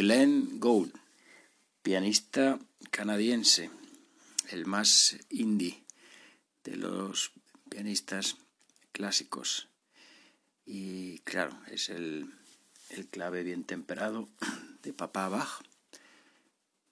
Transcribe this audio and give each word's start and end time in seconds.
Glenn 0.00 0.60
Gould, 0.60 0.94
pianista 1.82 2.58
canadiense, 2.90 3.70
el 4.48 4.64
más 4.64 5.18
indie 5.28 5.84
de 6.64 6.76
los 6.76 7.32
pianistas 7.68 8.38
clásicos. 8.92 9.68
Y 10.64 11.18
claro, 11.18 11.54
es 11.70 11.90
el, 11.90 12.32
clave 13.10 13.42
bien 13.42 13.64
temperado 13.64 14.30
de 14.82 14.94
Papá 14.94 15.28
Bach, 15.28 15.60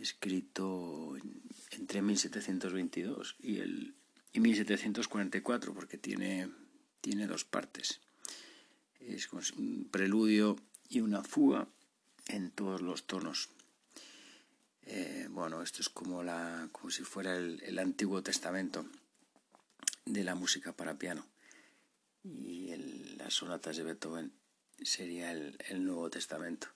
escrito 0.00 1.14
entre 1.72 2.00
1722 2.00 3.36
y, 3.38 3.58
el, 3.58 3.94
y 4.32 4.40
1744, 4.40 5.74
porque 5.74 5.98
tiene, 5.98 6.48
tiene 7.02 7.26
dos 7.26 7.44
partes. 7.44 8.00
Es 8.98 9.30
un 9.30 9.90
preludio 9.90 10.56
y 10.88 11.00
una 11.00 11.22
fuga 11.22 11.68
en 12.28 12.50
todos 12.50 12.80
los 12.80 13.06
tonos. 13.06 13.48
Eh, 14.82 15.28
bueno, 15.30 15.62
esto 15.62 15.80
es 15.80 15.88
como, 15.88 16.22
la, 16.22 16.68
como 16.72 16.90
si 16.90 17.02
fuera 17.02 17.36
el, 17.36 17.78
Antiguo 17.78 18.22
Testamento 18.22 18.86
de 20.04 20.24
la 20.24 20.34
música 20.34 20.72
para 20.72 20.98
piano. 20.98 21.26
Y 22.22 22.74
las 23.16 23.34
sonatas 23.34 23.76
de 23.76 23.82
Beethoven 23.82 24.32
sería 24.82 25.32
el, 25.32 25.84
Nuevo 25.84 26.10
Testamento. 26.10 26.68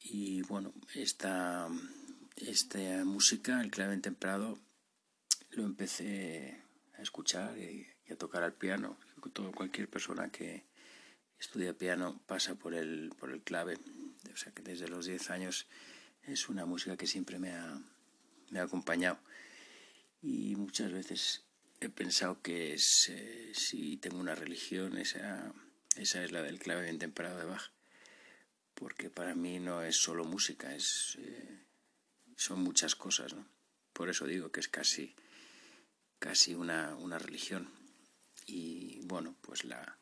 Y 0.00 0.42
bueno, 0.42 0.72
esta, 0.94 1.68
esta 2.36 3.04
música, 3.04 3.60
el 3.60 3.70
clave 3.70 3.96
temprado, 3.98 4.58
lo 5.50 5.64
empecé 5.64 6.62
a 6.98 7.02
escuchar 7.02 7.58
y, 7.58 7.86
y 8.06 8.12
a 8.12 8.16
tocar 8.16 8.42
al 8.42 8.54
piano. 8.54 8.98
Todo, 9.32 9.50
cualquier 9.50 9.88
persona 9.88 10.30
que, 10.30 10.64
estudia 11.38 11.76
piano 11.76 12.20
pasa 12.26 12.54
por 12.54 12.74
el, 12.74 13.12
por 13.18 13.30
el 13.32 13.42
clave. 13.42 13.78
O 14.32 14.36
sea 14.36 14.52
que 14.52 14.62
desde 14.62 14.88
los 14.88 15.06
10 15.06 15.30
años 15.30 15.66
es 16.22 16.48
una 16.48 16.66
música 16.66 16.96
que 16.96 17.06
siempre 17.06 17.38
me 17.38 17.52
ha, 17.52 17.80
me 18.50 18.58
ha 18.58 18.64
acompañado. 18.64 19.18
Y 20.22 20.56
muchas 20.56 20.92
veces 20.92 21.44
he 21.80 21.88
pensado 21.88 22.40
que 22.42 22.74
es, 22.74 23.12
si 23.52 23.96
tengo 23.98 24.18
una 24.18 24.34
religión, 24.34 24.98
esa, 24.98 25.52
esa 25.96 26.24
es 26.24 26.32
la 26.32 26.42
del 26.42 26.58
clave 26.58 26.84
bien 26.84 26.98
temperado 26.98 27.38
de 27.38 27.44
Bach. 27.44 27.70
Porque 28.74 29.08
para 29.08 29.34
mí 29.34 29.58
no 29.58 29.82
es 29.82 29.96
solo 29.96 30.24
música, 30.24 30.74
es, 30.74 31.16
eh, 31.18 31.64
son 32.36 32.60
muchas 32.60 32.94
cosas. 32.94 33.34
¿no? 33.34 33.48
Por 33.92 34.10
eso 34.10 34.26
digo 34.26 34.52
que 34.52 34.60
es 34.60 34.68
casi, 34.68 35.14
casi 36.18 36.54
una, 36.54 36.94
una 36.96 37.18
religión. 37.18 37.70
Y 38.46 39.00
bueno, 39.04 39.34
pues 39.40 39.64
la, 39.64 39.98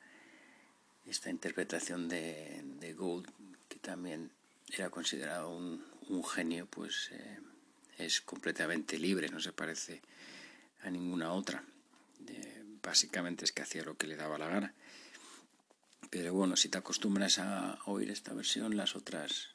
esta 1.07 1.31
interpretación 1.31 2.09
de, 2.09 2.63
de 2.81 2.95
Gould, 2.95 3.29
que 3.69 3.79
también 3.79 4.31
era 4.73 4.91
considerado 4.91 5.51
un, 5.51 5.83
genio, 6.25 6.67
pues 6.67 7.11
eh, 7.13 7.39
es 7.99 8.21
completamente 8.21 8.99
libre, 8.99 9.29
no 9.29 9.41
se 9.41 9.53
parece 9.53 10.03
a 10.83 10.91
ninguna 10.91 11.33
otra. 11.33 11.65
Básicamente 12.83 13.47
es 13.47 13.53
que 13.53 13.63
hacía 13.63 13.83
lo 13.83 13.97
que 13.97 14.07
le 14.07 14.17
daba 14.17 14.37
la 14.37 14.49
gana. 14.49 14.75
Pero 16.11 16.35
bueno, 16.35 16.57
si 16.57 16.69
te 16.69 16.77
acostumbras 16.77 17.39
a 17.39 17.79
oír 17.87 18.11
esta 18.11 18.35
versión, 18.35 18.77
las 18.77 18.95
otras 18.95 19.49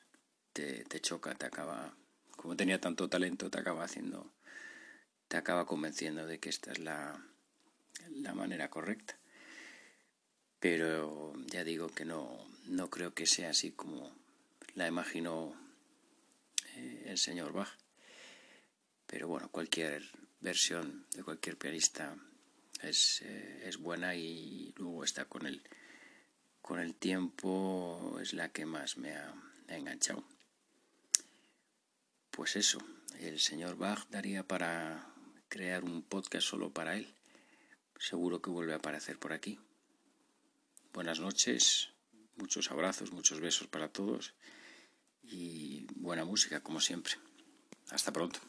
te, 0.53 0.83
te 0.85 0.99
choca, 0.99 1.35
te 1.35 1.45
acaba, 1.45 1.93
como 2.35 2.55
tenía 2.55 2.81
tanto 2.81 3.07
talento, 3.07 3.51
te 3.51 3.59
acaba 3.59 3.83
haciendo, 3.83 4.33
te 5.27 5.37
acaba 5.37 5.67
convenciendo 5.67 6.25
de 6.25 6.39
que 6.39 6.49
esta 6.49 6.71
es 6.71 6.79
la, 6.79 7.23
la 8.09 8.33
manera 8.33 8.69
correcta 8.69 9.19
pero 10.59 11.33
ya 11.47 11.63
digo 11.63 11.89
que 11.89 12.05
no, 12.05 12.37
no 12.65 12.89
creo 12.89 13.13
que 13.13 13.25
sea 13.25 13.51
así 13.51 13.71
como 13.71 14.11
la 14.75 14.87
imaginó 14.87 15.53
eh, 16.75 17.05
el 17.07 17.17
señor 17.17 17.53
Bach. 17.53 17.69
Pero 19.07 19.27
bueno, 19.27 19.49
cualquier 19.49 20.03
versión 20.41 21.05
de 21.13 21.23
cualquier 21.23 21.57
pianista 21.57 22.15
es, 22.81 23.21
eh, 23.23 23.63
es 23.65 23.77
buena 23.77 24.15
y 24.15 24.73
luego 24.77 25.03
está 25.03 25.25
con 25.25 25.45
el, 25.45 25.61
con 26.61 26.79
el 26.79 26.93
tiempo 26.93 28.17
es 28.21 28.33
la 28.33 28.49
que 28.49 28.65
más 28.65 28.97
me 28.97 29.13
me 29.67 29.75
ha 29.75 29.77
enganchado. 29.77 30.23
Pues 32.31 32.55
eso, 32.55 32.79
el 33.19 33.39
señor 33.39 33.77
Bach 33.77 34.07
daría 34.09 34.43
para 34.43 35.13
crear 35.47 35.83
un 35.83 36.01
podcast 36.01 36.47
solo 36.47 36.71
para 36.71 36.95
él. 36.95 37.13
Seguro 37.99 38.41
que 38.41 38.49
vuelve 38.49 38.73
a 38.73 38.77
aparecer 38.77 39.19
por 39.19 39.33
aquí. 39.33 39.59
Buenas 40.91 41.19
noches, 41.19 41.89
muchos 42.35 42.71
abrazos, 42.71 43.11
muchos 43.11 43.39
besos 43.39 43.67
para 43.67 43.89
todos 43.89 44.33
y 45.21 45.85
buena 45.95 46.25
música 46.25 46.61
como 46.61 46.81
siempre. 46.81 47.13
Hasta 47.91 48.11
pronto. 48.11 48.39